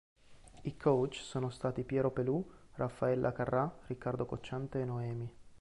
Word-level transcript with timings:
I 0.63 0.77
coach 0.77 1.17
sono 1.19 1.51
stati 1.51 1.83
Piero 1.83 2.09
Pelù, 2.09 2.43
Raffaella 2.73 3.31
Carrà, 3.33 3.71
Riccardo 3.85 4.25
Cocciante 4.25 4.81
e 4.81 4.85
Noemi. 4.85 5.35